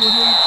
[0.00, 0.37] Woodward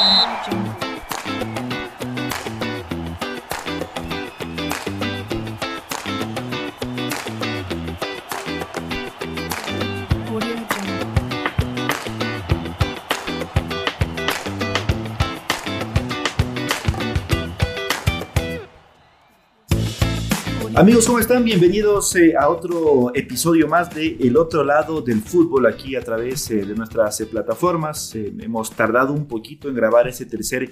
[20.74, 21.44] Amigos, ¿cómo están?
[21.44, 26.50] Bienvenidos eh, a otro episodio más de El otro lado del fútbol aquí a través
[26.50, 28.14] eh, de nuestras eh, plataformas.
[28.14, 30.70] Hemos tardado un poquito en grabar ese tercer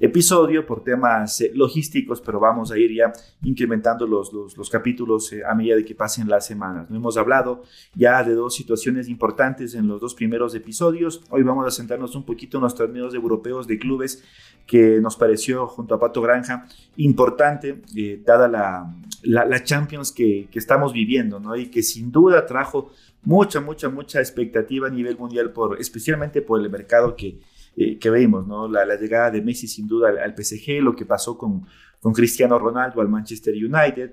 [0.00, 5.54] episodio por temas logísticos, pero vamos a ir ya incrementando los, los, los capítulos a
[5.54, 6.88] medida de que pasen las semanas.
[6.90, 11.22] Hemos hablado ya de dos situaciones importantes en los dos primeros episodios.
[11.28, 14.22] Hoy vamos a centrarnos un poquito en los torneos europeos de clubes
[14.66, 17.82] que nos pareció junto a Pato Granja importante,
[18.24, 21.56] dada la, la, la Champions que, que, estamos viviendo, ¿no?
[21.56, 22.92] Y que sin duda trajo
[23.22, 27.40] mucha, mucha, mucha expectativa a nivel mundial, por, especialmente por el mercado que,
[27.76, 28.68] eh, que vemos, ¿no?
[28.68, 31.66] La, la, llegada de Messi sin duda al, al PSG, lo que pasó con,
[32.00, 34.12] con, Cristiano Ronaldo al Manchester United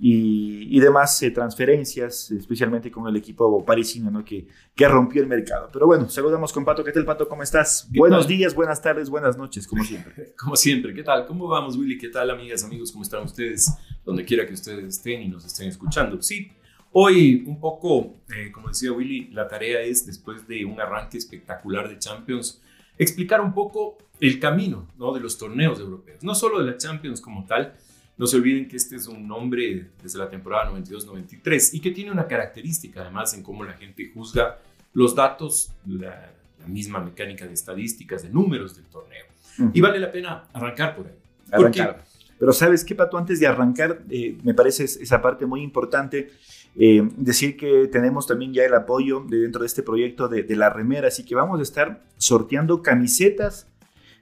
[0.00, 4.24] y, y demás eh, transferencias, especialmente con el equipo parisino, ¿no?
[4.24, 5.68] Que, que rompió el mercado.
[5.70, 6.82] Pero bueno, saludamos con Pato.
[6.82, 7.28] ¿Qué tal, Pato?
[7.28, 7.86] ¿Cómo estás?
[7.90, 8.28] Buenos tal?
[8.28, 10.34] días, buenas tardes, buenas noches, como siempre.
[10.40, 11.26] Como siempre, ¿qué tal?
[11.26, 11.98] ¿Cómo vamos, Willy?
[11.98, 12.90] ¿Qué tal, amigas, amigos?
[12.92, 13.70] ¿Cómo están ustedes?
[14.04, 16.20] Donde quiera que ustedes estén y nos estén escuchando.
[16.22, 16.50] Sí,
[16.92, 21.88] hoy un poco, eh, como decía Willy, la tarea es, después de un arranque espectacular
[21.88, 22.62] de Champions,
[22.96, 25.12] explicar un poco el camino ¿no?
[25.12, 26.22] de los torneos europeos.
[26.22, 27.74] No solo de la Champions como tal,
[28.20, 32.10] no se olviden que este es un nombre desde la temporada 92-93 y que tiene
[32.10, 34.58] una característica además en cómo la gente juzga
[34.92, 39.24] los datos, la, la misma mecánica de estadísticas, de números del torneo.
[39.58, 39.70] Uh -huh.
[39.72, 41.14] Y vale la pena arrancar por ahí.
[41.50, 42.04] Arrancar.
[42.38, 46.28] Pero sabes qué, Pato, antes de arrancar, eh, me parece esa parte muy importante.
[46.76, 50.56] Eh, decir que tenemos también ya el apoyo de dentro de este proyecto de, de
[50.56, 53.66] la remera, así que vamos a estar sorteando camisetas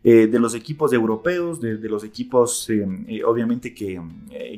[0.04, 4.00] eh, de los equipos europeos, de, de los equipos eh, eh, obviamente que,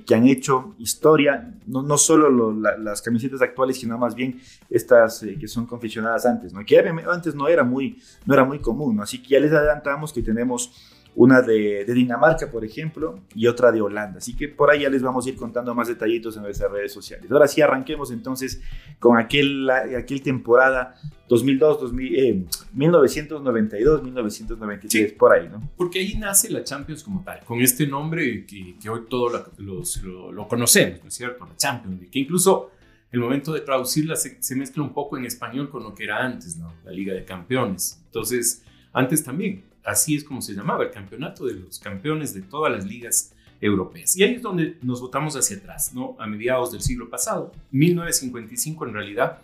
[0.07, 4.39] que, han hecho historia, no, no solo lo, la, las camisetas actuales, sino más bien
[4.69, 6.65] estas que son confeccionadas antes, ¿no?
[6.65, 10.23] que antes no era muy, no era muy común, así que ya les adelantamos que
[10.23, 14.19] tenemos una de, de, Dinamarca, por ejemplo, y otra de Holanda.
[14.19, 16.93] Así que por ahí ya les vamos a ir contando más detallitos en nuestras redes
[16.93, 17.31] sociales.
[17.31, 18.61] Ahora sí, arranquemos entonces
[18.99, 20.95] con aquel, aquel temporada
[21.29, 25.61] 2002, 2000, eh, 1992, 1993, sí, por ahí, ¿no?
[25.77, 29.83] Porque ahí nace la Champions como tal, con este nombre que, que hoy todos lo,
[30.03, 31.47] lo, lo, conocemos, ¿no es cierto?
[31.47, 32.73] La Champions, que incluso
[33.13, 36.25] el momento de traducirla se, se mezcla un poco en español con lo que era
[36.25, 36.73] antes, ¿no?
[36.85, 38.01] La Liga de Campeones.
[38.07, 42.73] Entonces, antes también así es como se llamaba, el campeonato de los campeones de todas
[42.73, 44.17] las ligas europeas.
[44.17, 46.17] Y ahí es donde nos votamos hacia atrás, ¿no?
[46.19, 49.39] A mediados del siglo pasado, 1955 en realidad,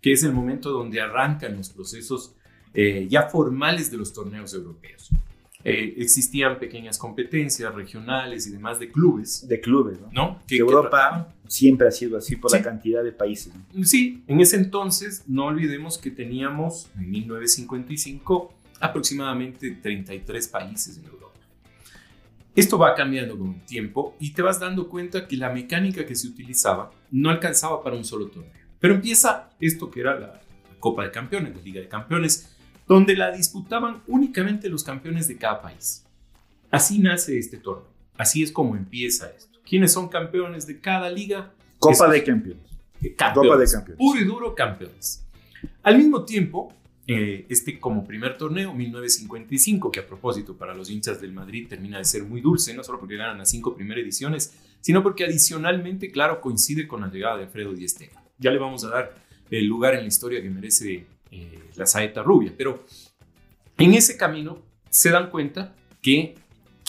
[0.00, 2.34] que es el momento donde arrancan los procesos
[2.74, 5.10] eh, ya formales de los torneos europeos.
[5.64, 9.46] Eh, existían pequeñas competencias regionales y demás de clubes.
[9.46, 10.10] De clubes, ¿no?
[10.12, 10.42] ¿no?
[10.46, 12.56] Que, Europa que siempre ha sido así por sí.
[12.56, 13.52] la cantidad de países.
[13.54, 13.84] ¿no?
[13.84, 18.52] Sí, en ese entonces no olvidemos que teníamos en 1955
[18.82, 21.38] aproximadamente 33 países en Europa.
[22.54, 26.16] Esto va cambiando con el tiempo y te vas dando cuenta que la mecánica que
[26.16, 28.52] se utilizaba no alcanzaba para un solo torneo.
[28.80, 30.40] Pero empieza esto que era la
[30.80, 32.54] Copa de Campeones, la Liga de Campeones,
[32.86, 36.04] donde la disputaban únicamente los campeones de cada país.
[36.70, 37.88] Así nace este torneo.
[38.18, 39.60] Así es como empieza esto.
[39.64, 41.52] ¿Quiénes son campeones de cada liga?
[41.78, 42.64] Copa de Campeones.
[43.16, 43.34] campeones.
[43.34, 43.98] Copa de Campeones.
[43.98, 45.24] Puro y duro campeones.
[45.84, 46.74] Al mismo tiempo,
[47.06, 51.98] eh, este como primer torneo, 1955, que a propósito para los hinchas del Madrid termina
[51.98, 56.10] de ser muy dulce, no solo porque ganan las cinco primeras ediciones, sino porque adicionalmente,
[56.10, 58.26] claro, coincide con la llegada de Alfredo Di Stéfano.
[58.38, 59.14] Ya le vamos a dar
[59.50, 62.84] el lugar en la historia que merece eh, la saeta rubia, pero
[63.78, 66.36] en ese camino se dan cuenta que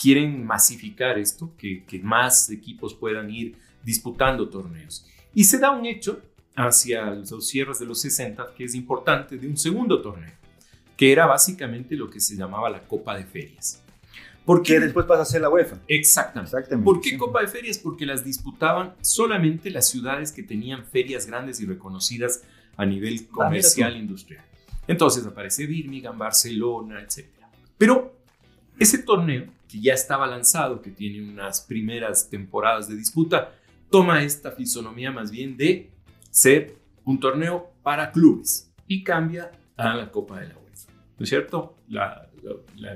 [0.00, 5.06] quieren masificar esto, que, que más equipos puedan ir disputando torneos.
[5.34, 6.22] Y se da un hecho
[6.56, 10.32] hacia los cierres de los 60, que es importante, de un segundo torneo,
[10.96, 13.82] que era básicamente lo que se llamaba la Copa de Ferias.
[14.44, 15.78] Porque después pasa a ser la UEFA.
[15.88, 16.54] Exactamente.
[16.54, 16.84] Exactamente.
[16.84, 17.16] ¿Por qué.
[17.16, 17.78] Copa de Ferias?
[17.78, 22.42] Porque las disputaban solamente las ciudades que tenían ferias grandes y reconocidas
[22.76, 24.44] a nivel comercial e industrial.
[24.86, 27.26] Entonces aparece Birmingham, Barcelona, etc.
[27.78, 28.14] Pero
[28.78, 33.54] ese torneo, que ya estaba lanzado, que tiene unas primeras temporadas de disputa,
[33.90, 35.90] toma esta fisonomía más bien de
[36.34, 40.92] ser un torneo para clubes y cambia a la Copa de la UEFA.
[41.16, 41.76] ¿No es cierto?
[41.88, 42.28] La,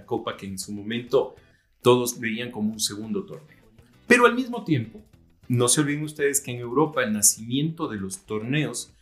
[0.04, 1.36] Copa que en su momento
[1.80, 3.64] todos veían como un segundo torneo.
[4.08, 5.04] Pero al mismo tiempo,
[5.46, 8.92] no se olviden ustedes que en Europa el nacimiento de los torneos,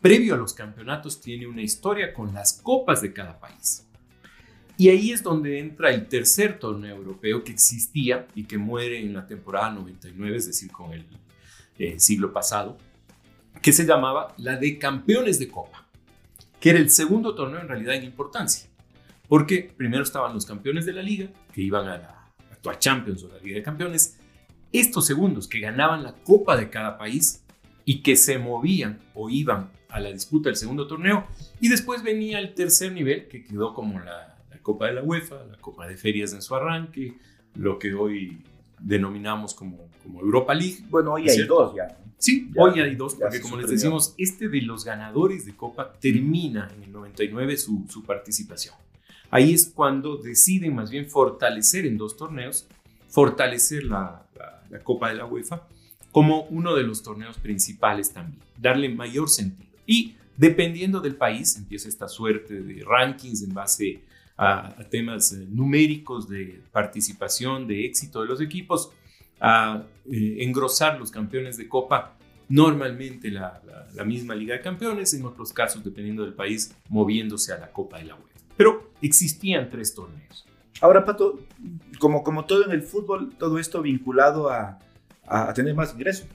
[0.00, 3.86] previo a los campeonatos, tiene una historia con las copas de cada país.
[4.76, 9.14] Y ahí es donde entra el tercer torneo europeo que existía y que muere en
[9.14, 11.06] la temporada 99, es decir, con el
[11.78, 12.76] eh, siglo pasado,
[13.64, 15.86] que se llamaba la de campeones de Copa,
[16.60, 18.68] que era el segundo torneo en realidad en importancia,
[19.26, 23.28] porque primero estaban los campeones de la liga, que iban a la actual Champions o
[23.28, 24.18] la Liga de Campeones,
[24.70, 27.42] estos segundos que ganaban la Copa de cada país
[27.86, 31.26] y que se movían o iban a la disputa del segundo torneo,
[31.58, 35.56] y después venía el tercer nivel, que quedó como la Copa de la UEFA, la
[35.56, 37.14] Copa de Ferias en su arranque,
[37.54, 38.44] lo que hoy
[38.78, 40.78] denominamos como, como Europa League.
[40.88, 41.98] Bueno, hoy hay dos ya.
[42.18, 46.70] Sí, hoy hay dos, porque como les decimos, este de los ganadores de Copa termina
[46.74, 48.74] en el 99 su, su participación.
[49.30, 52.66] Ahí es cuando deciden más bien fortalecer en dos torneos,
[53.08, 54.26] fortalecer la,
[54.70, 55.66] la Copa de la UEFA
[56.14, 59.68] como uno de los torneos principales también, darle mayor sentido.
[59.84, 64.00] Y dependiendo del país, empieza esta suerte de rankings en base
[64.36, 68.90] a, temas eh, numéricos de participación, de éxito de los equipos,
[69.40, 72.16] a eh, engrosar los campeones de Copa,
[72.48, 73.60] normalmente la,
[74.04, 78.04] misma Liga de Campeones, en otros casos, dependiendo del país, moviéndose a la Copa de
[78.04, 78.40] la UEFA.
[78.56, 80.46] Pero existían tres torneos.
[80.80, 81.40] Ahora, Pato,
[81.98, 84.78] como, como todo en el fútbol, todo esto vinculado a,
[85.26, 86.26] a tener más ingresos,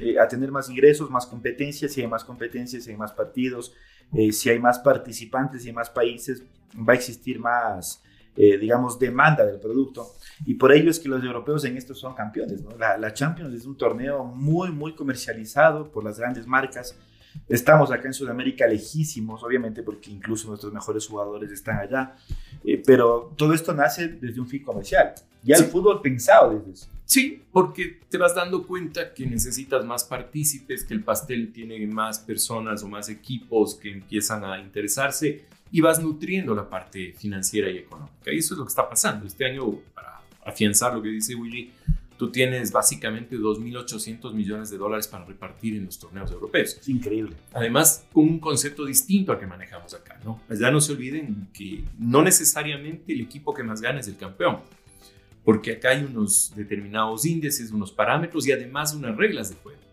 [0.00, 3.72] eh, a tener más ingresos, más competencias, si hay más competencias, si hay más partidos,
[4.32, 6.42] si hay más participantes y más países,
[6.76, 8.02] va a existir más,
[8.36, 10.14] eh, digamos, demanda del producto.
[10.44, 12.62] Y por ello es que los europeos en esto son campeones.
[12.62, 12.76] ¿no?
[12.76, 16.96] La, la, Champions es un torneo muy, muy comercializado por las grandes marcas.
[17.48, 22.16] Estamos acá en Sudamérica lejísimos, obviamente, porque incluso nuestros mejores jugadores están allá.
[22.64, 25.14] Eh, pero todo esto nace desde un fin comercial.
[25.42, 26.88] Ya el fútbol pensado desde eso.
[27.04, 32.18] Sí, porque te vas dando cuenta que necesitas más partícipes, que el pastel tiene más
[32.18, 37.78] personas o más equipos que empiezan a interesarse y vas nutriendo la parte financiera y
[37.78, 38.32] económica.
[38.32, 39.26] Y eso es lo que está pasando.
[39.26, 41.72] Este año, para afianzar lo que dice Willy,
[42.16, 46.78] tú tienes básicamente 2.800 millones de dólares para repartir en los torneos europeos.
[46.80, 47.36] Es increíble.
[47.52, 50.40] Además, con un concepto distinto al que manejamos acá, ¿no?
[50.46, 54.16] Pues ya no se olviden que no necesariamente el equipo que más gana es el
[54.16, 54.60] campeón,
[55.44, 59.83] porque acá hay unos determinados índices, unos parámetros y además unas reglas de juego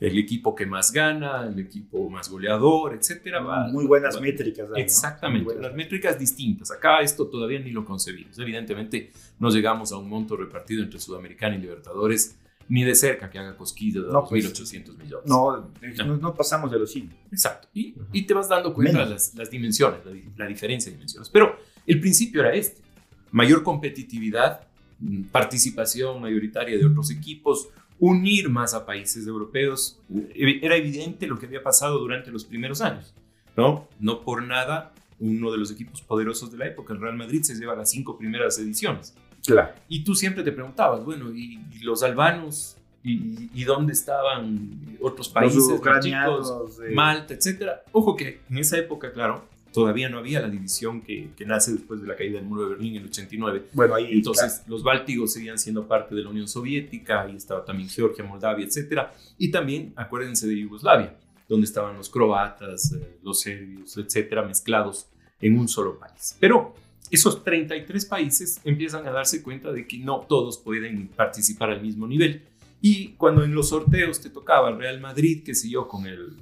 [0.00, 3.40] el equipo que más gana, el equipo más goleador, etcétera.
[3.70, 4.68] Muy buenas métricas.
[4.76, 6.70] Exactamente, las métricas distintas.
[6.70, 8.38] Acá esto todavía ni lo concebimos.
[8.38, 13.38] Evidentemente no llegamos a un monto repartido entre Sudamericana y Libertadores ni de cerca que
[13.38, 15.26] haga cosquillas de no, 1.800 pues, millones.
[15.26, 17.10] No, no, pasamos de los 100.
[17.32, 17.68] Exacto.
[17.72, 21.30] Y, y, te vas dando cuenta de las, las, dimensiones, la, la diferencia de dimensiones.
[21.30, 21.56] Pero
[21.86, 22.82] el principio era este.
[23.30, 24.66] Mayor competitividad,
[25.00, 27.68] mm, participación mayoritaria de otros equipos,
[27.98, 30.00] unir más a países europeos.
[30.34, 33.14] Era evidente lo que había pasado durante los primeros años,
[33.56, 33.88] ¿no?
[33.98, 37.54] No por nada uno de los equipos poderosos de la época, el Real Madrid, se
[37.54, 39.14] lleva las cinco primeras ediciones.
[39.44, 39.72] Claro.
[39.88, 42.76] Y tú siempre te preguntabas, bueno, ¿y, los albanos?
[43.02, 45.56] ¿Y, dónde estaban otros países?
[45.56, 47.82] Los ucranianos, Malta, etcétera.
[47.92, 49.44] Ojo que en esa época, claro,
[49.78, 52.70] todavía no había la división que, que, nace después de la caída del muro de
[52.70, 53.66] Berlín en el 89.
[53.74, 57.88] Bueno, ahí, Entonces, los bálticos seguían siendo parte de la Unión Soviética, ahí estaba también
[57.88, 59.02] Georgia, Moldavia, etc.
[59.38, 61.16] Y también, acuérdense de Yugoslavia,
[61.48, 65.06] donde estaban los croatas, eh, los serbios, etcétera, mezclados
[65.40, 66.36] en un solo país.
[66.40, 66.74] Pero
[67.08, 72.08] esos 33 países empiezan a darse cuenta de que no todos pueden participar al mismo
[72.08, 72.42] nivel.
[72.80, 76.36] Y cuando en los sorteos te tocaba el Real Madrid, que sé yo, con el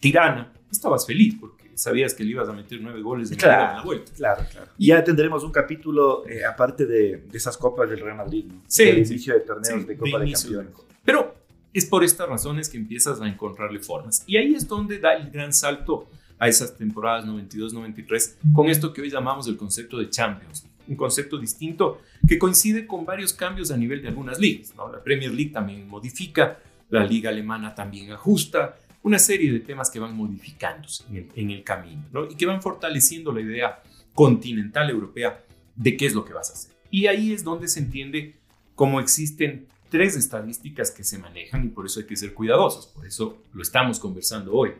[0.00, 4.12] Tirana, estabas feliz porque sabías que le ibas a meter nueve goles en, la vuelta.
[4.16, 4.70] Claro, claro.
[4.78, 8.62] Y ya tendremos un capítulo eh, aparte de, esas copas del Real Madrid, ¿no?
[8.66, 8.84] Sí.
[8.84, 10.72] El inicio de torneos de Copa de, Campeones.
[11.04, 11.34] Pero
[11.72, 14.24] es por estas razones que empiezas a encontrarle formas.
[14.26, 16.08] Y ahí es donde da el gran salto
[16.38, 21.38] a esas temporadas 92-93 con esto que hoy llamamos el concepto de Champions un concepto
[21.38, 24.74] distinto que coincide con varios cambios a nivel de algunas ligas.
[24.76, 24.90] ¿no?
[24.90, 26.58] La Premier League también modifica,
[26.90, 32.26] la liga alemana también ajusta, una serie de temas que van modificándose en el, camino
[32.28, 33.82] y que van fortaleciendo la idea
[34.14, 35.42] continental europea
[35.74, 36.72] de qué es lo que vas a hacer.
[36.90, 38.36] Y ahí es donde se entiende
[38.74, 43.06] cómo existen tres estadísticas que se manejan y por eso hay que ser cuidadosos, por
[43.06, 44.72] eso lo estamos conversando hoy.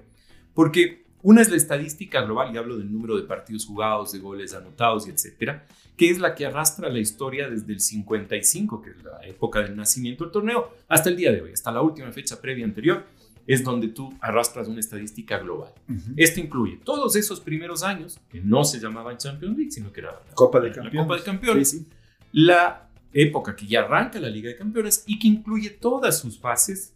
[0.55, 4.55] Porque una es la estadística global, y hablo del número de partidos jugados, de goles
[4.55, 9.05] anotados y etcétera, que es la que arrastra la historia desde el 55, que es
[9.05, 12.41] la época del nacimiento del torneo, hasta el día de hoy, hasta la última fecha
[12.41, 13.05] previa anterior,
[13.53, 15.73] es donde tú arrastras una estadística global.
[16.17, 20.13] Esto incluye todos esos primeros años, que no se llamaban Champions League, sino que era
[20.13, 21.83] la Copa de Campeones, Copa de Campeones
[22.31, 26.95] la época que ya arranca la Liga de Campeones y que incluye todas sus fases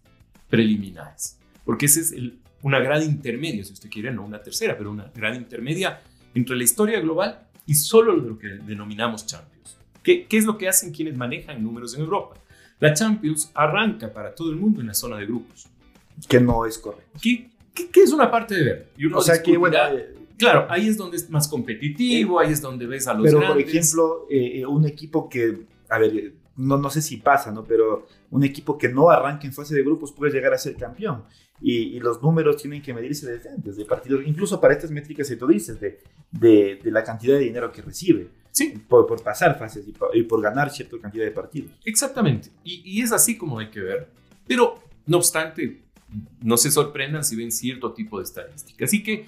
[0.48, 1.40] preliminares.
[1.64, 5.10] Porque esa es el, una gran intermedia, si usted quiere, no una tercera, pero una
[5.12, 6.02] gran intermedia
[6.36, 9.76] entre la historia global y solo lo que denominamos Champions.
[10.04, 12.36] ¿Qué, ¿Qué es lo que hacen quienes manejan números en Europa?
[12.78, 15.66] La Champions arranca para todo el mundo en la zona de grupos.
[16.28, 17.18] Que no es correcto.
[17.22, 18.88] ¿Qué, qué, qué es una parte de ver?
[18.96, 22.52] Y uno O sea que, bueno, eh, Claro, ahí es donde es más competitivo, ahí
[22.52, 23.64] es donde ves a los pero grandes.
[23.64, 27.52] por ejemplo, eh, eh, un equipo que, a ver, eh, no, no sé si pasa,
[27.52, 27.62] ¿no?
[27.64, 31.22] Pero un equipo que no arranque en fase de grupos puede llegar a ser campeón.
[31.60, 35.28] Y, y los números tienen que medirse de frentes, de partidos, incluso para estas métricas
[35.28, 36.00] que tú dices, de,
[36.32, 40.16] de, de la cantidad de dinero que recibe Sí, por, por pasar fases y por,
[40.16, 41.70] y por ganar cierta cantidad de partidos.
[41.84, 42.50] exactamente.
[42.64, 44.08] Y, y es así como hay que ver.
[44.48, 45.80] Pero, no obstante,
[46.40, 48.84] no se sorprendan si ven cierto tipo de estadística.
[48.84, 49.26] Así que,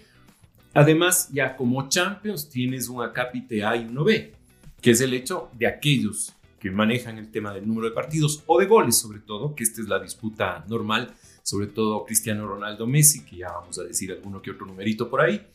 [0.74, 4.34] además, ya como Champions tienes un acápite A y uno B,
[4.80, 8.58] que es el hecho de aquellos que manejan el tema del número de partidos o
[8.58, 13.24] de goles, sobre todo, que esta es la disputa normal, sobre todo Cristiano Ronaldo Messi,
[13.24, 15.46] que ya vamos a decir alguno que otro numerito por ahí,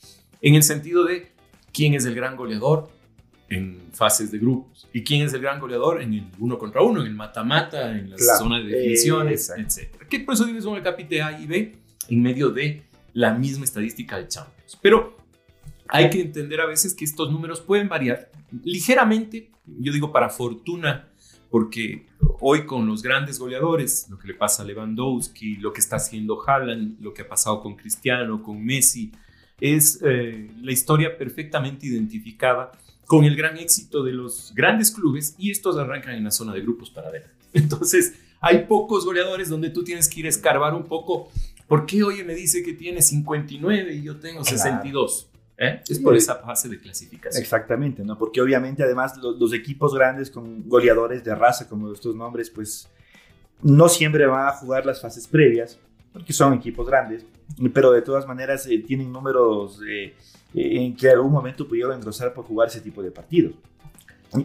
[0.42, 1.32] en el sentido de
[1.74, 2.90] quién es el gran goleador
[3.52, 7.02] en fases de grupos y quién es el gran goleador en el uno contra uno,
[7.02, 8.40] en el mata-mata, en las Claro.
[8.40, 9.82] zonas de Eh, definiciones, exacto.
[9.82, 10.08] etc.
[10.10, 11.76] Que por eso tienes un acápite A y B
[12.10, 14.78] en medio de la misma estadística de Champions.
[14.82, 15.18] Pero
[15.88, 18.32] hay que entender a veces que estos números pueden variar
[18.64, 21.08] ligeramente, yo digo para fortuna,
[21.50, 22.06] porque
[22.40, 26.42] hoy con los grandes goleadores, lo que le pasa a Lewandowski, lo que está haciendo
[26.48, 29.12] Haaland, lo que ha pasado con Cristiano, con Messi,
[29.60, 32.72] es eh, la historia perfectamente identificada
[33.18, 36.62] con el gran éxito de los grandes clubes y estos arrancan en la zona de
[36.62, 37.36] grupos para adelante.
[37.54, 41.30] Entonces, hay pocos goleadores donde tú tienes que ir a escarbar un poco.
[41.68, 44.58] ¿Por qué oye me dice que tiene 59 y yo tengo Claro.
[44.58, 45.28] 62?
[45.58, 45.82] ¿Eh?
[45.88, 47.42] Es por esa fase de clasificación.
[47.42, 48.18] Exactamente, ¿no?
[48.18, 52.88] Porque obviamente además lo- los, equipos grandes con goleadores de raza como estos nombres, pues
[53.62, 55.78] no siempre van a jugar las fases previas,
[56.14, 57.26] porque son equipos grandes,
[57.74, 60.16] pero de todas maneras eh, tienen números eh,
[60.54, 63.54] en que en algún momento pudieron engrosar por jugar ese tipo de partidos.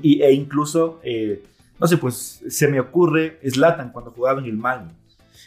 [0.03, 1.43] Y, e incluso, eh,
[1.79, 4.93] no sé, pues se me ocurre Zlatan cuando jugaba en el Malmo.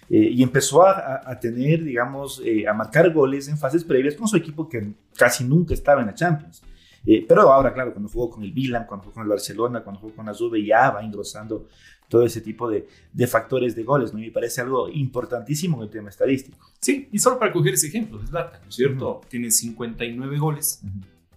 [0.10, 4.38] Eh, y empezó a, tener, digamos, eh, a marcar goles en fases previas con su
[4.38, 6.64] equipo que casi nunca estaba en la Champions.
[7.28, 10.16] Pero ahora, claro, cuando jugó con el Milan, cuando jugó con el Barcelona, cuando jugó
[10.16, 11.68] con la Juve, ya va engrosando
[12.10, 14.20] todo ese tipo de, de factores de goles, ¿no?
[14.20, 16.58] Y me parece algo importantísimo en el tema estadístico.
[16.82, 19.22] Sí, y solo para coger ese ejemplo, de Zlatan, ¿no es cierto?
[19.30, 20.82] Tiene 59 goles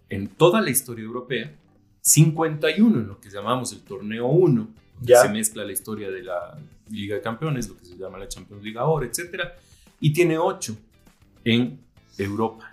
[0.08, 1.54] en toda la historia europea,
[2.00, 4.54] 51 en lo que llamamos el torneo 1,
[4.96, 5.22] donde Ya.
[5.22, 6.58] se mezcla la historia de la
[6.90, 9.40] Liga de Campeones, lo que se llama la Champions League ahora, etc.
[10.00, 10.76] Y tiene 8
[11.44, 11.78] en
[12.18, 12.70] Europa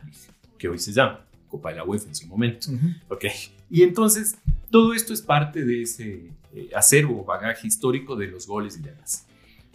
[0.58, 2.68] que hoy se llama Copa de la UEFA en su momento.
[3.08, 3.26] Ok.
[3.70, 4.38] Y entonces,
[4.70, 9.26] todo esto es parte de ese eh, acervo bagaje histórico de los goles y demás.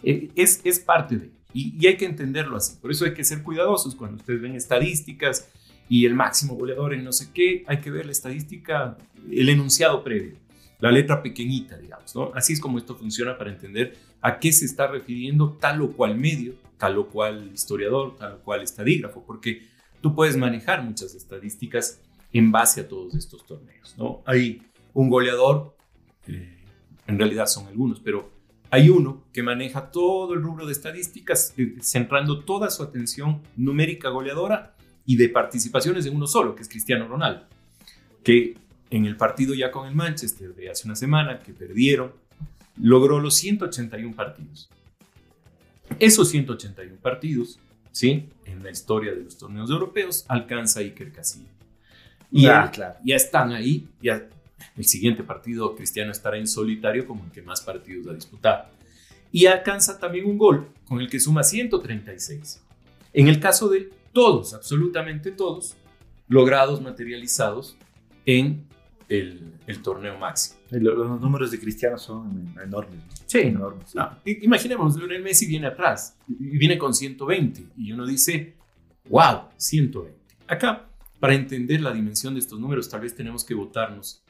[0.03, 1.31] Eh, es, es parte de.
[1.53, 2.77] Y, y hay que entenderlo así.
[2.81, 5.49] Por eso hay que ser cuidadosos cuando ustedes ven estadísticas
[5.87, 7.63] y el máximo goleador en no sé qué.
[7.67, 8.97] Hay que ver la estadística,
[9.31, 10.35] el enunciado previo,
[10.79, 12.15] la letra pequeñita, digamos.
[12.15, 12.31] ¿no?
[12.33, 16.17] Así es como esto funciona para entender a qué se está refiriendo tal o cual
[16.17, 19.23] medio, tal o cual historiador, tal o cual estadígrafo.
[19.23, 19.67] Porque
[20.01, 22.01] tú puedes manejar muchas estadísticas
[22.33, 23.95] en base a todos estos torneos.
[23.97, 24.21] ¿no?
[24.25, 24.61] Hay
[24.93, 25.75] un goleador,
[26.27, 26.54] eh,
[27.07, 28.31] en realidad son algunos, pero
[28.71, 34.75] hay uno que maneja todo el rubro de estadísticas, centrando toda su atención numérica goleadora
[35.05, 37.45] y de participaciones en uno solo, que es Cristiano Ronaldo,
[38.23, 38.57] que
[38.89, 42.11] en el partido ya con el Manchester de hace una semana, que perdieron,
[42.77, 44.69] logró los 181 partidos.
[45.99, 47.59] Esos 181 partidos,
[47.91, 48.29] ¿sí?
[48.45, 51.51] En la historia de los torneos europeos, alcanza Iker Casillas.
[52.31, 52.95] Y Ah, él- claro.
[53.05, 54.27] ya están ahí, ya
[54.77, 58.65] el siguiente partido Cristiano estará en solitario como el que más partidos ha disputado.
[59.31, 62.61] Y alcanza también un gol con el que suma 136.
[63.13, 65.75] En el caso de todos, absolutamente todos,
[66.27, 67.77] logrados, materializados
[68.25, 68.65] en
[69.09, 70.59] el, el torneo máximo.
[70.71, 72.95] Los, los números de Cristiano son enormes.
[73.05, 73.11] ¿no?
[73.27, 73.89] Sí, enormes.
[73.91, 73.97] sí.
[73.99, 78.55] Ah, i- imaginemos, Lionel Messi viene atrás y viene con 120 y uno dice,
[79.09, 80.17] wow, 120.
[80.47, 80.87] Acá,
[81.19, 84.23] para entender la dimensión de estos números, tal vez tenemos que votarnos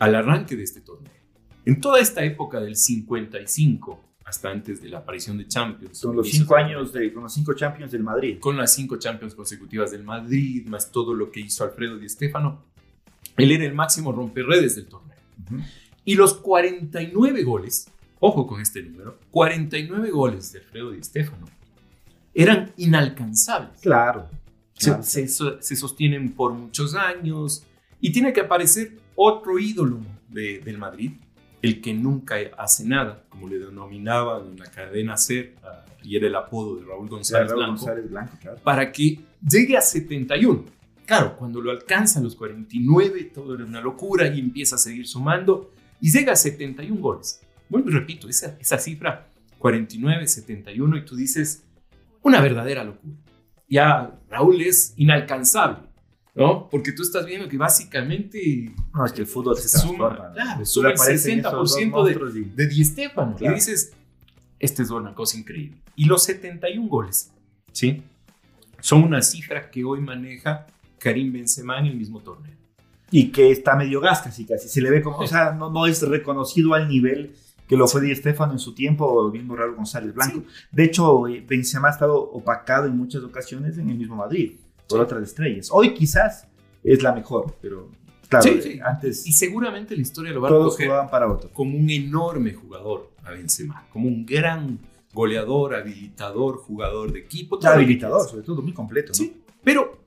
[0.00, 1.12] al arranque de este torneo.
[1.64, 6.28] En toda esta época del 55 hasta antes de la aparición de Champions, Con los
[6.30, 8.38] cinco años, de, con los cinco Champions del Madrid.
[8.38, 12.62] con las cinco Champions consecutivas del Madrid, más todo lo que hizo Alfredo Di Stéfano,
[13.36, 15.16] él era el máximo romperredes del torneo.
[15.46, 15.60] Ujú.
[16.04, 17.88] Y los 49 goles,
[18.20, 21.46] ojo con este número, 49 goles de Alfredo Di Stéfano
[22.32, 23.80] eran inalcanzables.
[23.80, 24.28] Claro.
[24.74, 25.02] Se, claro.
[25.02, 27.64] se so- se sostienen por muchos años
[28.00, 31.12] y tiene que aparecer otro ídolo de- del Madrid,
[31.62, 36.26] el que nunca hace nada, como le denominaban en la cadena SER, ah, y era
[36.26, 38.58] el apodo de Raúl González Raúl Blanco, González Blanco, claro.
[38.64, 40.64] para que llegue a 71.
[41.04, 45.06] claro, cuando lo alcanza a los 49, todo era una locura y empieza a seguir
[45.08, 47.40] sumando y llega a 71 goles.
[47.68, 49.26] Bueno, y repito, esa, esa cifra,
[49.58, 51.64] 49, 71, y tú dices,
[52.22, 53.14] una verdadera locura.
[53.68, 55.78] Ya Raúl es inalcanzable,
[56.34, 56.68] ¿no?
[56.70, 60.32] Porque tú estás viendo que básicamente No, es que el fútbol se suma, transforma.
[60.32, 63.36] claro, suma el aparecen esos dos 60% de, y- de Di Stéfano.
[63.36, 63.52] Claro.
[63.52, 63.92] Y dices,
[64.58, 65.78] esta es una cosa increíble.
[65.96, 67.30] Y los 71 goles,
[67.72, 68.02] ¿sí?
[68.80, 70.66] Son una cifra que hoy maneja
[70.98, 72.54] Karim Benzema en el mismo torneo.
[73.12, 74.68] y que está medio gas casi casi.
[74.68, 77.34] Se le ve como, o sea, no, no es reconocido al nivel
[77.66, 80.44] que lo fue Di Stefano en su tiempo o el mismo Raúl González Blanco.
[80.70, 84.52] De hecho, eh, Benzema ha estado opacado en muchas ocasiones en el mismo Madrid
[84.90, 85.68] por otras estrellas.
[85.70, 86.46] Hoy quizás
[86.82, 87.90] es la mejor, pero
[88.28, 88.80] claro, Sí, eh, sí.
[88.84, 91.50] antes Y seguramente la historia lo va a todos recoger para otro.
[91.52, 94.78] como un enorme jugador a Benzema, como un gran
[95.12, 97.58] goleador, habilitador, jugador de equipo.
[97.58, 99.08] todo habilitador, sobre todo, muy completo.
[99.08, 99.14] ¿no?
[99.14, 99.98] Sí, pero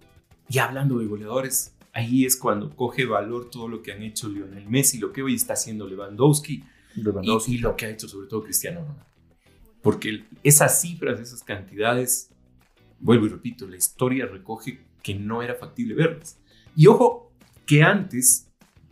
[0.48, 4.68] ya hablando de goleadores, ahí es cuando coge valor todo lo que han hecho Lionel
[4.70, 6.64] Messi, lo que hoy está haciendo Lewandowski
[6.96, 7.56] y, Lewandowski.
[7.56, 9.06] y lo que ha hecho sobre todo Cristiano Ronaldo.
[9.82, 12.30] Porque esas cifras, esas cantidades,
[13.04, 16.40] vuelvo y repito, la historia recoge que no era factible verlas.
[16.76, 17.32] Y ojo,
[17.66, 18.50] que antes,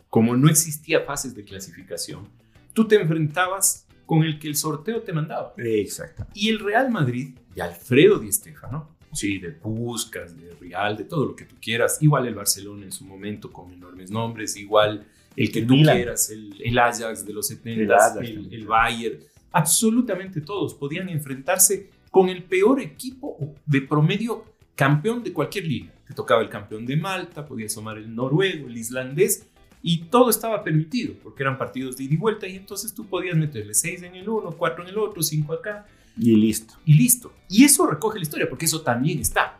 [0.08, 2.28] como no existía fases de clasificación,
[2.72, 5.54] tú te enfrentabas con el que el sorteo te mandaba.
[5.56, 6.26] Exacto.
[6.34, 11.26] Y el Real Madrid, de Alfredo Di Stéfano, sí, de Puskas, de Real, de todo
[11.26, 15.50] lo que tú quieras, igual el Barcelona en su momento con enormes nombres, igual el
[15.50, 15.96] que El tú Milan.
[15.96, 19.18] quieras, el, el Ajax de los 70, El el, el Bayern,
[19.50, 24.44] absolutamente todos podían enfrentarse con el peor equipo de promedio
[24.76, 25.92] campeón de cualquier liga.
[26.06, 29.46] Te tocaba el campeón de Malta, podía sumar el noruego, el islandés,
[29.82, 33.36] y todo estaba permitido, porque eran partidos de ida y vuelta, y entonces tú podías
[33.36, 35.86] meterle 6 en el uno, 4 en el otro, 5 acá,
[36.18, 36.74] Y listo.
[36.84, 37.32] y listo.
[37.48, 39.58] Y eso recoge la historia, porque eso también está.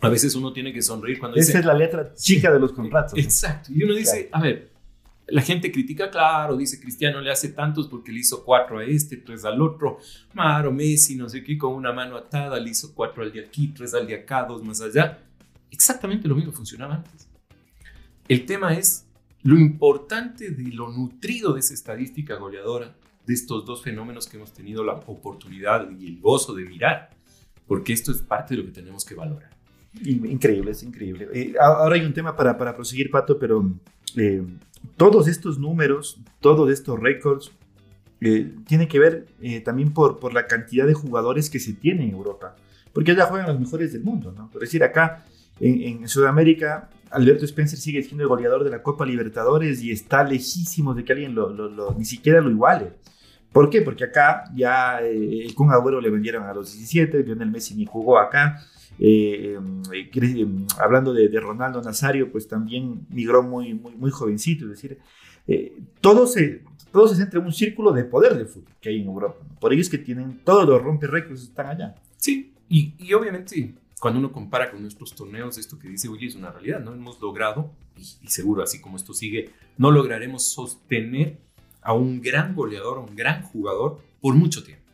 [0.00, 1.58] A veces uno tiene que sonreír cuando Esa dice...
[1.60, 3.16] es la letra chica de los contratos.
[3.18, 3.70] Exacto.
[3.72, 4.72] Y uno dice, a ver,
[5.28, 9.16] la gente critica, claro, dice Cristiano le hace tantos porque le hizo cuatro a este,
[9.16, 9.98] tres al otro.
[10.34, 13.68] Maro, Messi, no sé qué, con una mano atada, le hizo cuatro al de aquí,
[13.68, 15.18] tres al de acá, dos más allá.
[15.70, 17.28] Exactamente lo mismo funcionaba antes.
[18.28, 19.06] El tema es
[19.42, 22.94] lo importante de lo nutrido de esa estadística goleadora,
[23.26, 27.10] de estos dos fenómenos que hemos tenido la oportunidad y el gozo de mirar,
[27.66, 29.55] porque esto es parte de lo que tenemos que valorar.
[30.04, 31.28] In- Increíble, es increíble.
[31.32, 33.70] Eh, ahora hay un tema para, para proseguir, Pato, pero
[34.16, 34.42] eh,
[34.96, 37.52] todos estos números, todos estos récords,
[38.20, 42.04] eh, tiene que ver eh, también por, por la cantidad de jugadores que se tiene
[42.04, 42.56] en Europa.
[42.92, 44.50] Porque allá juegan los mejores del mundo, ¿no?
[44.50, 45.24] Por decir, acá
[45.60, 50.24] en, en Sudamérica, Alberto Spencer sigue siendo el goleador de la Copa Libertadores y está
[50.24, 52.92] lejísimo de que alguien lo, lo- lo- ni siquiera lo iguale.
[53.52, 53.82] ¿Por qué?
[53.82, 57.84] Porque acá ya eh, el Kun Agüero le vendieron a los 17, Lionel Messi ni
[57.86, 58.62] jugó acá.
[58.98, 59.58] Eh,
[59.92, 60.46] eh, eh,
[60.78, 64.64] hablando de, de Ronaldo Nazario, pues también migró muy, muy, muy jovencito.
[64.64, 64.98] Es decir,
[65.46, 69.00] eh, todo, se, todo se centra en un círculo de poder de fútbol que hay
[69.00, 69.38] en Europa.
[69.46, 69.58] ¿no?
[69.58, 71.94] Por ello es que tienen todos los rompe récords están allá.
[72.16, 76.36] Sí, y, y obviamente cuando uno compara con nuestros torneos, esto que dice Willy es
[76.36, 76.92] una realidad, ¿no?
[76.92, 81.38] Hemos logrado, y, y seguro así como esto sigue, no lograremos sostener
[81.80, 84.85] a un gran goleador, a un gran jugador por mucho tiempo.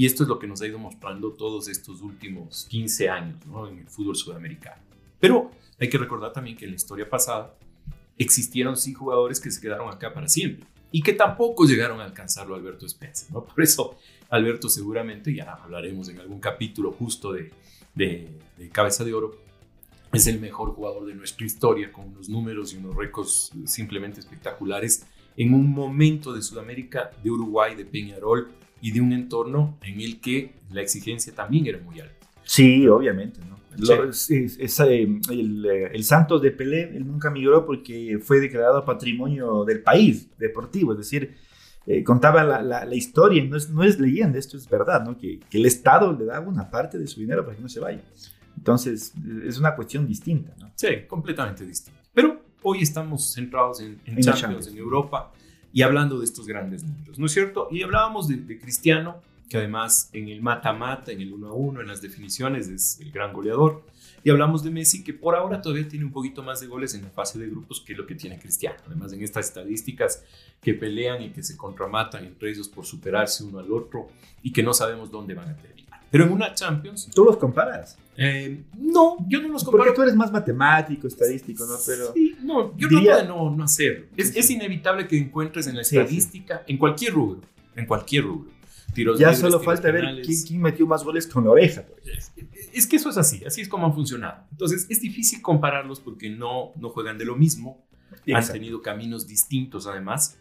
[0.00, 3.68] Y esto es lo que nos ha ido mostrando todos estos últimos 15 años ¿no?
[3.68, 4.80] en el fútbol sudamericano.
[5.20, 7.54] Pero hay que recordar también que en la historia pasada
[8.16, 12.54] existieron sí jugadores que se quedaron acá para siempre y que tampoco llegaron a alcanzarlo
[12.54, 13.30] Alberto Spencer.
[13.30, 13.44] ¿no?
[13.44, 13.98] Por eso
[14.30, 17.52] Alberto seguramente, ya hablaremos en algún capítulo justo de,
[17.94, 19.36] de, de Cabeza de Oro,
[20.14, 25.04] es el mejor jugador de nuestra historia con unos números y unos récords simplemente espectaculares
[25.36, 30.20] en un momento de Sudamérica, de Uruguay, de Peñarol y de un entorno en el
[30.20, 32.14] que la exigencia también era muy alta.
[32.44, 33.40] Sí, obviamente.
[33.48, 33.58] ¿no?
[33.78, 38.40] Lo- es- es- eh, el, eh, el Santos de Pelé, él nunca migró porque fue
[38.40, 41.36] declarado patrimonio del país deportivo, es decir,
[41.86, 45.16] eh, contaba la, la- la historia, no es, no es leyenda, esto es verdad, ¿no?
[45.16, 47.80] que, que el Estado le daba una parte de su dinero para que no se
[47.80, 48.02] vaya.
[48.56, 49.12] Entonces,
[49.46, 50.52] es una cuestión distinta.
[50.58, 50.70] ¿no?
[50.74, 51.98] Sí, completamente distinto.
[52.12, 54.66] Pero hoy estamos centrados en, en En Champions, Champions.
[54.68, 55.32] en Europa,
[55.72, 57.68] y hablando de estos grandes números, ¿no es cierto?
[57.70, 61.88] Y hablábamos de, Cristiano, que además en el mata-mata, en el 1 a 1, en
[61.88, 63.82] las definiciones es el gran goleador.
[64.22, 67.02] Y hablamos de Messi, que por ahora todavía tiene un poquito más de goles en
[67.02, 68.76] la fase de grupos que lo que tiene Cristiano.
[68.86, 70.22] Además, en estas estadísticas
[70.60, 74.08] que pelean y que se contramatan entre ellos por superarse uno al otro
[74.42, 75.80] y que no sabemos dónde van a terminar.
[76.10, 80.02] Pero en una Champions, Tú los comparas, eh, no, yo no los porque comparo tú
[80.02, 81.76] eres más matemático, estadístico, ¿no?
[81.86, 84.06] Pero Sí, no, yo diría- trato de no, no hacerlo.
[84.16, 85.98] Es, inevitable que encuentres en la Sí, sí.
[85.98, 87.40] estadística, en cualquier rubro,
[87.74, 88.50] en cualquier rubro,
[88.94, 91.84] tiros Ya libres, solo tiros falta ver quién, quién metió más goles con la oreja.
[92.04, 92.32] Es,
[92.74, 94.44] es que eso es así, así es como han funcionado.
[94.50, 97.82] Entonces es difícil compararlos porque no, no juegan de lo mismo,
[98.34, 100.36] han tenido caminos distintos además.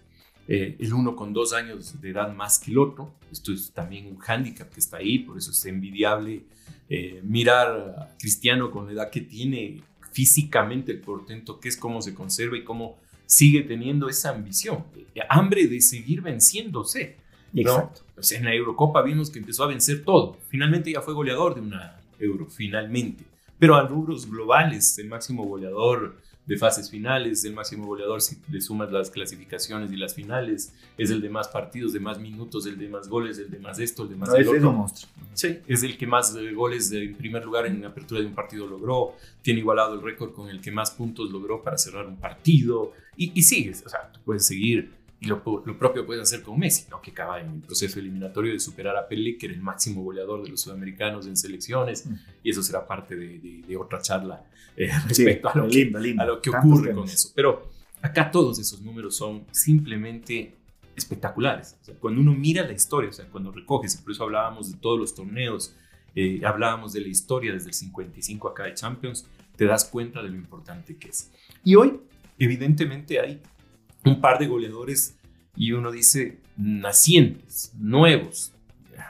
[0.51, 3.13] Eh, el uno con dos años de edad más que el otro.
[3.31, 6.43] Esto es también un hándicap que está ahí, por eso es envidiable
[6.89, 12.01] eh, mirar a Cristiano con la edad que tiene, físicamente el portento que es, cómo
[12.01, 17.17] se conserva y cómo sigue teniendo esa ambición, eh, hambre de seguir venciéndose.
[17.53, 17.61] ¿no?
[17.61, 18.01] Exacto.
[18.15, 20.37] Pues en la Eurocopa vimos que empezó a vencer todo.
[20.49, 23.23] Finalmente ya fue goleador de una Euro, finalmente.
[23.57, 26.17] Pero a rubros globales, el máximo goleador
[26.49, 31.11] de fases finales, el máximo goleador si le sumas las clasificaciones y las finales, es
[31.11, 34.01] el de más partidos, de más minutos, el de más goles, el de más esto,
[34.03, 34.71] el de más No, el es, otro.
[34.73, 35.11] monstruo.
[35.35, 38.33] Sí, es el que más eh, goles de- en primer lugar en apertura de un
[38.33, 39.13] partido logró.
[39.43, 42.93] Tiene igualado el récord con el que más puntos logró para cerrar un partido.
[43.15, 44.91] Y, y sigues, o sea, tú puedes seguir.
[45.21, 47.01] Y lo, lo propio puedes hacer con Messi, ¿no?
[47.01, 50.43] que acaba en el proceso eliminatorio de superar a Pelé, que era el máximo goleador
[50.43, 52.05] de los sudamericanos en selecciones.
[52.05, 52.13] Mm.
[52.43, 54.45] Y eso será parte de, de- de otra charla
[54.77, 56.23] eh, Sí, respecto a, lo que, lindo, lindo.
[56.23, 57.01] a lo que Tantos ocurre temas.
[57.05, 57.31] con eso.
[57.35, 57.69] Pero
[58.01, 60.55] acá todos esos números son simplemente
[60.95, 61.77] espectaculares.
[61.81, 64.77] O sea, cuando uno mira la historia, o sea, cuando recoges, por eso hablábamos de
[64.77, 65.75] todos los torneos,
[66.15, 69.27] eh, hablábamos de la historia desde el 55 acá de Champions,
[69.57, 71.29] te das cuenta de lo importante que es.
[71.63, 71.99] Y hoy,
[72.37, 73.41] evidentemente, hay
[74.05, 75.17] un par de goleadores
[75.55, 78.53] y uno dice nacientes, nuevos.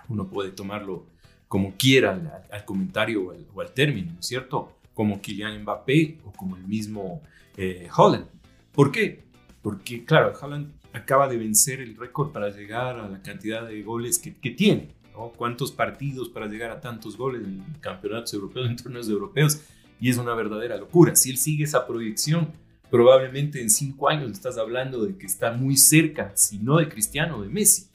[0.08, 1.06] Uno puede tomarlo
[1.48, 4.78] como quiera al, comentario o al, término, ¿no es cierto?
[4.94, 7.22] Como Kylian Mbappé o como el mismo
[7.58, 8.26] eh, Holland.
[8.72, 9.24] ¿Por qué?
[9.62, 14.20] Porque, claro, Haaland acaba de vencer el récord para llegar a la cantidad de goles
[14.20, 14.90] que, que tiene.
[15.14, 15.30] ¿no?
[15.36, 19.62] ¿Cuántos partidos para llegar a tantos goles en campeonatos europeos, en torneos europeos?
[20.00, 21.16] Y es una verdadera locura.
[21.16, 22.54] Si él sigue esa proyección,
[22.90, 27.42] probablemente en cinco años estás hablando de que está muy cerca, si no de Cristiano,
[27.42, 27.88] de Messi.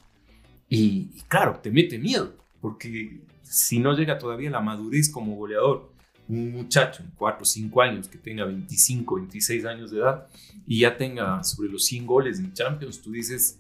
[0.69, 5.93] Y, y claro, te mete miedo, porque si no llega todavía la madurez como goleador,
[6.27, 10.27] un muchacho en 4 o 5 años que tenga 25, 26 años de edad
[10.67, 13.59] y ya tenga sobre los 100 goles en Champions, tú dices,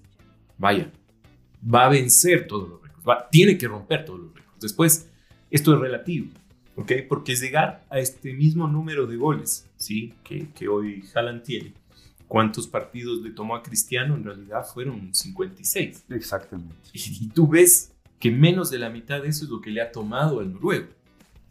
[0.57, 0.91] vaya,
[1.63, 4.61] va a vencer todos los récords, va- tiene que romper todos los récords.
[4.61, 5.11] Después,
[5.51, 6.29] esto es relativo,
[6.77, 6.93] ¿ok?
[7.09, 10.15] Porque llegar a este mismo número de goles, ¿sí?
[10.25, 11.73] Que, que hoy Haaland tiene,
[12.29, 14.15] ¿cuántos partidos le tomó a Cristiano?
[14.15, 16.05] En realidad fueron 56.
[16.11, 16.75] Exactamente.
[16.93, 19.81] Y, y tú ves que menos de la mitad de eso es lo que le
[19.81, 20.89] ha tomado al noruego.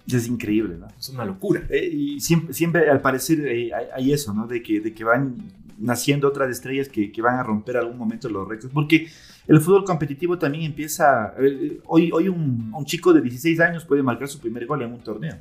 [0.08, 0.88] Es increíble, ¿no?
[1.00, 1.66] Es una locura.
[1.70, 4.48] Eh, y siempre, siempre al parecer eh, hay, hay eso, ¿no?
[4.48, 5.36] De que, de que van
[5.78, 8.74] naciendo otras estrellas que, que van a romper algún momento los récords.
[8.74, 9.08] Porque
[9.48, 11.34] el fútbol competitivo también empieza.
[11.40, 14.92] eh, hoy hoy un, un chico de 16 años puede marcar su primer gol en
[14.94, 15.38] un torneo.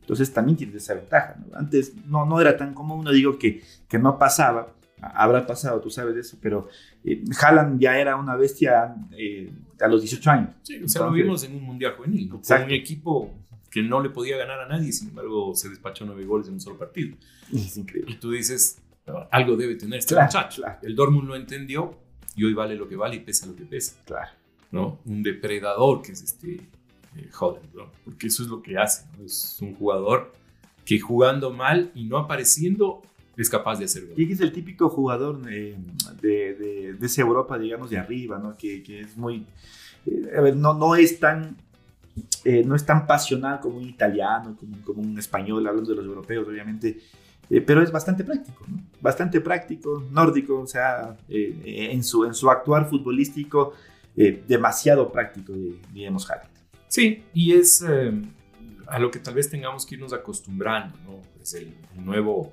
[0.00, 1.36] Entonces también tiene esa ventaja.
[1.38, 1.56] ¿no?
[1.58, 4.72] Antes no, no era tan común, no digo que, que no pasaba.
[5.00, 6.68] Habrá pasado, tú sabes de eso, pero
[7.04, 10.50] eh, Haaland ya era una bestia eh, a los 18 años.
[10.62, 12.30] Sí, o sea, lo vimos en un mundial juvenil.
[12.30, 13.34] Con un equipo
[13.70, 16.60] que no le podía ganar a nadie, sin embargo, se despachó nueve goles en un
[16.60, 17.14] solo partido.
[17.52, 18.12] Es increíble.
[18.12, 18.85] Y tú dices, "No,
[19.30, 20.62] algo debe tener este Claro, muchacho.
[20.62, 20.78] claro.
[20.82, 21.94] El Dortmund lo entendió
[22.34, 24.30] y hoy vale lo que vale y pesa lo que pesa, Claro.
[24.72, 24.98] ¿no?
[25.06, 26.54] Un depredador que es este
[27.16, 27.90] eh, Holland, ¿no?
[28.04, 29.24] Porque eso es lo que hace, ¿no?
[29.24, 30.32] Es un jugador
[30.84, 33.02] que jugando mal y no apareciendo
[33.36, 34.14] es capaz de hacer gol.
[34.20, 35.76] Y es el típico jugador eh,
[36.20, 38.56] de, de, de esa Europa, digamos, de arriba, ¿no?
[38.56, 39.44] Que, que es muy...
[40.06, 41.56] eh, a ver, no, no es tan...
[42.44, 46.06] eh, no es tan pasional como un italiano, como, como un español, hablando de los
[46.06, 46.98] europeos, obviamente,
[47.50, 48.80] eh, pero es bastante práctico, ¿no?
[49.00, 53.74] Bastante práctico, nórdico, o sea, eh, en, su, en su actuar futbolístico,
[54.16, 55.52] eh, demasiado práctico,
[55.92, 56.50] digamos, Haaland.
[56.88, 58.12] Sí, y es eh,
[58.86, 61.20] a lo que tal vez tengamos que irnos acostumbrando, ¿no?
[61.42, 62.52] Es el, el nuevo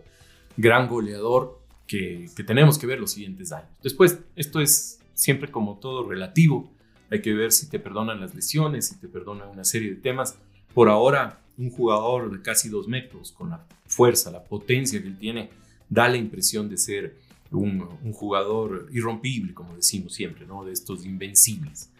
[0.58, 3.70] gran goleador que, que tenemos que ver los siguientes años.
[3.82, 6.72] Después, esto es siempre como todo relativo.
[7.10, 10.38] Hay que ver si te perdonan las lesiones, si te perdonan una serie de temas.
[10.74, 15.18] Por ahora, un jugador de casi dos metros, con la fuerza, la potencia que él
[15.18, 15.50] tiene,
[15.90, 17.18] da la impresión de ser
[17.52, 17.82] un,
[18.14, 20.66] jugador irrompible, como decimos siempre, ¿no?
[20.66, 21.92] De estos invencibles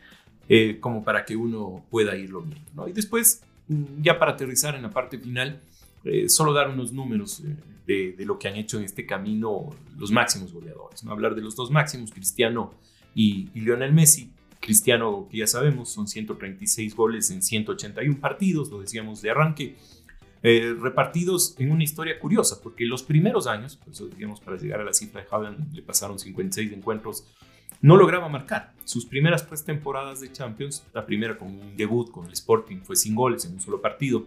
[0.50, 2.88] eh, como para que uno pueda irlo viendo.
[2.88, 3.44] Y después,
[4.02, 5.62] ya para aterrizar en la parte final,
[6.04, 7.56] eh, solo dar unos números eh,
[7.88, 11.04] de, de lo que han hecho en este camino los máximos goleadores.
[11.04, 11.12] ¿no?
[11.12, 12.74] Hablar de los dos máximos, Cristiano
[13.16, 14.32] y, y Lionel Messi.
[14.64, 19.76] Cristiano, que ya sabemos, son 136 goles en 181 partidos, lo decíamos de arranque,
[20.42, 24.80] eh, repartidos en una historia curiosa, porque los primeros años, por eso decíamos para llegar
[24.80, 27.26] a la cifra de Haaland, le pasaron 56 encuentros
[27.84, 28.74] no lograba marcar.
[28.86, 32.96] Sus primeras tres temporadas de Champions, la primera con un debut con el Sporting fue
[32.96, 34.26] sin goles en un solo partido.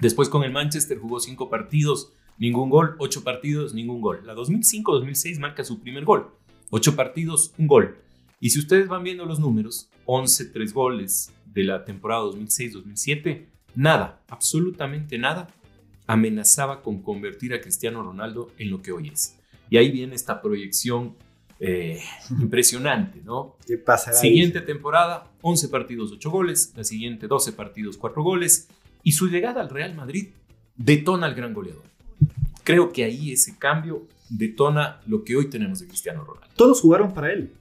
[0.00, 4.22] Después con el Manchester jugó cinco partidos, ningún gol, ocho partidos, ningún gol.
[4.24, 6.30] La 2005-2006 marca su primer gol,
[6.70, 7.98] ocho partidos, un gol.
[8.40, 14.22] Y si ustedes van viendo los números, 11 tres goles de la temporada 2006-2007, nada,
[14.28, 15.48] absolutamente nada,
[16.06, 19.36] amenazaba con convertir a Cristiano Ronaldo en lo que hoy es.
[19.68, 21.16] Y ahí viene esta proyección
[21.60, 22.00] eh,
[22.30, 23.56] impresionante, ¿no?
[23.66, 24.16] ¿Qué pasará?
[24.16, 26.72] Siguiente temporada, 11 partidos, 8 goles.
[26.74, 28.68] La siguiente, 12 partidos, 4 goles.
[29.02, 30.28] Y su llegada al Real Madrid
[30.76, 31.84] detona al gran goleador.
[32.64, 36.54] Creo que ahí ese cambio detona lo que hoy tenemos de Cristiano Ronaldo.
[36.56, 37.52] Todos jugaron para él.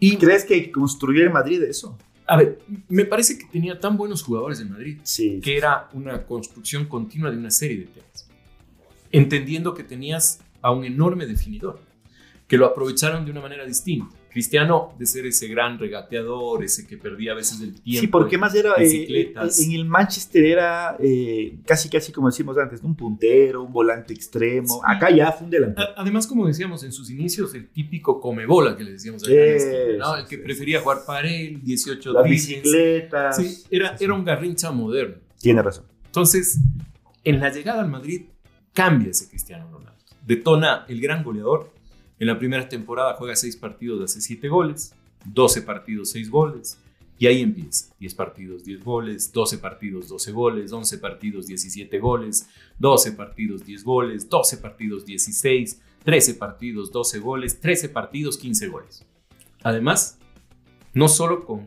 [0.00, 1.96] Y, ¿Crees que construyó el Madrid eso?
[2.26, 5.40] a ver, me parece que tenía tan buenos jugadores en Madrid Sí.
[5.42, 8.28] que era una construcción continua de una serie de temas.
[9.10, 11.80] Entendiendo que tenías a un enorme definidor,
[12.46, 14.14] que lo aprovecharon de una manera distinta.
[14.30, 18.00] Cristiano, de ser ese gran regateador, ese que perdía a veces el tiempo.
[18.00, 19.60] Sí, porque más era eh, bicicletas.
[19.60, 24.68] en el Manchester era eh, casi casi como decimos antes, un puntero, un volante extremo.
[24.68, 24.80] Sí.
[24.84, 25.88] Acá ya fue un delantero.
[25.96, 29.56] Además, como decíamos en sus inicios, el típico comebola que le decíamos acá Sí, en
[29.56, 30.16] este, ¿no?
[30.16, 32.46] el que prefería jugar para él, 18 Las dribles.
[32.46, 33.36] bicicletas.
[33.36, 35.16] Sí, era, era un garrincha moderno.
[35.40, 35.84] Tiene razón.
[36.06, 36.58] Entonces,
[37.24, 38.22] en la llegada al Madrid,
[38.72, 39.98] cambia ese Cristiano Ronaldo.
[40.26, 41.72] Detona el gran goleador.
[42.20, 44.94] En la primera temporada juega 6 partidos, hace 7 goles.
[45.24, 46.78] 12 partidos, 6 goles.
[47.18, 47.94] Y ahí empieza.
[47.98, 49.32] 10 partidos, 10 goles.
[49.32, 50.70] 12 partidos, 12 goles.
[50.70, 52.46] 11 partidos, 17 goles.
[52.78, 54.28] 12 partidos, 10 goles.
[54.28, 55.80] 12 partidos, 16.
[56.04, 57.58] 13 partidos, 12 goles.
[57.58, 59.06] 13 partidos, 15 goles.
[59.62, 60.18] Además,
[60.92, 61.66] no solo con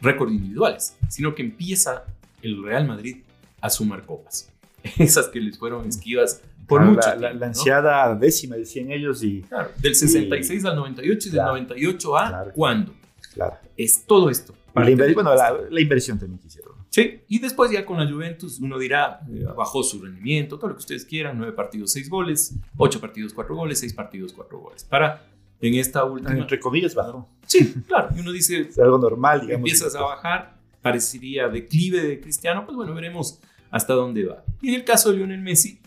[0.00, 2.06] récords individuales, sino que empieza
[2.42, 3.18] el Real Madrid
[3.60, 4.52] a sumar copas.
[4.98, 7.46] Esas que les fueron esquivas por Ah, mucho la, la, tiempo, la ¿no?
[7.46, 11.50] ansiada décima, decían ellos, y Claro, del 66 al 98 y del Claro.
[11.52, 12.50] 98 a Claro.
[12.54, 12.94] ¿cuándo?
[13.34, 13.56] claro.
[13.76, 14.54] Es todo esto.
[14.74, 16.72] Y la, bueno, la, la inversión también que hicieron.
[16.90, 20.74] Sí, y después ya con la Juventus uno dirá, eh, bajó su rendimiento, todo lo
[20.76, 24.84] que ustedes quieran, 9 partidos, 6 goles, 8 partidos, 4 goles, 6 partidos, 4 goles.
[24.84, 25.24] Para
[25.60, 26.36] en esta última...
[26.36, 27.28] Entre comillas, bajó.
[27.46, 29.60] Sí, claro, y uno dice, Es algo normal, digamos.
[29.70, 34.44] empiezas a bajar, parecería declive de Cristiano, pues bueno, veremos hasta dónde va.
[34.60, 35.80] Y en el caso de Lionel Messi,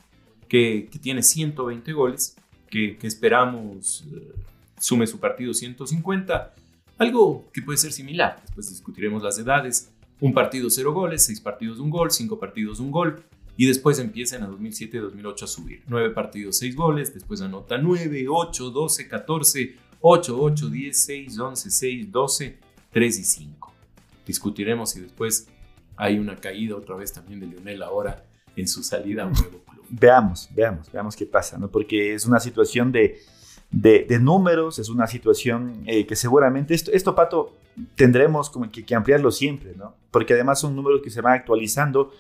[0.56, 2.38] que, que tiene 120 goles,
[2.70, 4.32] que, que esperamos eh,
[4.80, 6.56] sume su partido 150,
[6.98, 9.92] algo que puede ser similar, después discutiremos las edades,
[10.22, 13.22] un partido 0 goles, 6 partidos un gol, 5 partidos un gol,
[13.58, 15.82] y después empiezan a 2007 y 2008 a subir.
[15.88, 21.70] 9 partidos, 6 goles, después anota 9, 8, 12, 14, 8, 8, 10, 6, 11,
[21.70, 22.58] 6, 12,
[22.94, 23.74] 3 y 5.
[24.26, 25.50] Discutiremos si después
[25.98, 28.24] hay una caída otra vez también de Lionel ahora
[28.56, 29.66] en su salida a un nuevo.
[29.90, 31.70] Veamos, veamos, veamos qué pasa, ¿no?
[31.70, 33.20] Porque es una situación de,
[33.72, 37.54] de, de números, es una situación eh, que seguramente, esto, esto, Pato,
[37.96, 39.96] tendremos como que, que ampliarlo siempre, ¿no?
[40.12, 42.12] Porque además son números que se van actualizando.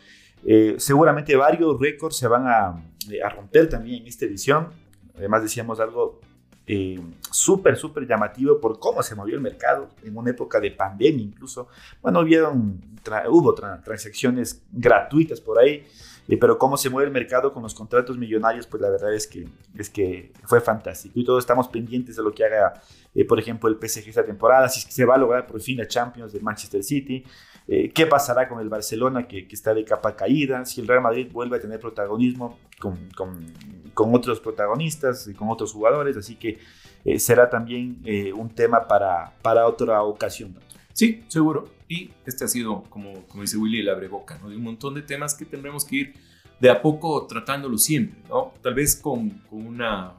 [0.45, 4.69] Eh, seguramente varios récords se van a, eh, a, romper también en esta edición.
[5.17, 6.19] Además decíamos algo
[6.67, 6.99] eh,
[7.31, 11.67] súper, súper llamativo por cómo se movió el mercado en una época de pandemia incluso.
[12.01, 15.85] Bueno, hubieron, tra hubo tra transacciones gratuitas por ahí,
[16.27, 19.47] pero cómo se mueve el mercado con los contratos millonarios, pues la verdad es que,
[19.77, 21.19] es que fue fantástico.
[21.19, 22.81] Y todos estamos pendientes de lo que haga,
[23.13, 25.87] eh, por ejemplo, el PSG esta temporada, si se va a lograr por fin la
[25.87, 27.23] Champions de Manchester City,
[27.67, 31.01] eh, qué pasará con el Barcelona que, que, está de capa caída, si el Real
[31.01, 33.45] Madrid vuelve a tener protagonismo con, con,
[33.93, 36.57] con otros protagonistas y con otros jugadores, así que
[37.03, 38.01] eh, será también
[38.35, 40.55] un tema para, para otra ocasión.
[40.93, 41.74] Sí, seguro.
[41.87, 44.49] Y este ha sido, como, como dice Willy, el abreboca, ¿no?
[44.49, 46.13] De un montón de temas que tendremos que ir
[46.59, 48.53] de a poco tratándolo siempre, ¿no?
[48.61, 50.13] Tal vez con, con una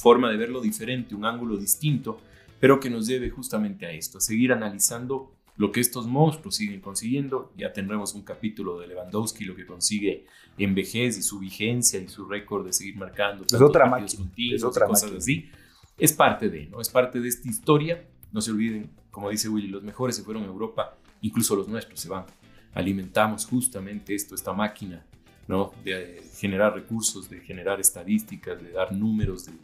[0.00, 2.20] forma de verlo diferente, un ángulo distinto,
[2.60, 6.80] pero que nos lleve justamente a esto, a seguir analizando lo que estos monstruos siguen
[6.80, 7.52] consiguiendo.
[7.56, 10.24] Ya tendremos un capítulo de Lewandowski, lo que consigue
[10.56, 13.44] en vejez y su vigencia y su récord de seguir marcando.
[13.44, 14.30] Es otra máquina.
[14.54, 15.18] Es otra cosas máquina.
[15.18, 15.50] así.
[15.98, 16.80] Es parte de, ¿no?
[16.80, 18.06] Es parte de esta historia.
[18.32, 21.98] No se olviden, como dice Willy, los mejores se fueron a Europa, incluso los nuestros
[21.98, 22.24] se van.
[22.72, 25.04] Alimentamos justamente esto, esta máquina,
[25.48, 25.72] ¿no?
[25.82, 29.54] De generar recursos, de generar estadísticas, de dar números, de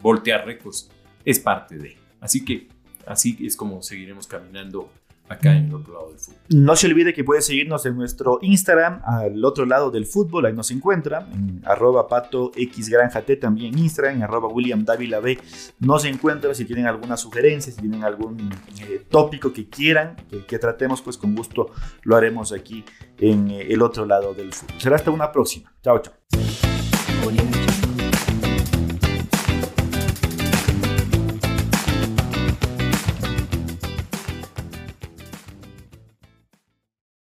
[0.00, 0.88] voltear récords.
[1.24, 1.96] Es parte de.
[2.20, 2.68] Así que
[3.04, 4.92] así es como seguiremos caminando
[5.30, 6.38] acá en el otro lado del fútbol.
[6.48, 10.52] No se olvide que puede seguirnos en nuestro Instagram, al otro lado del fútbol, ahí
[10.52, 15.38] nos encuentra, en arroba pato xgranjat también en Instagram, en arroba William Dávila B,
[15.78, 20.58] nos encuentra, si tienen alguna sugerencia, si tienen algún eh, tópico que quieran que, que,
[20.58, 21.70] tratemos, pues con gusto
[22.02, 22.84] lo haremos aquí
[23.18, 24.80] en eh, el otro lado del fútbol.
[24.80, 25.72] Será hasta una próxima.
[25.80, 26.14] Chao, chao.